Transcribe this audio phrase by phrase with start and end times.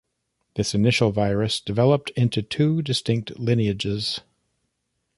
[0.55, 4.21] This initial virus developed into two distinct lineages.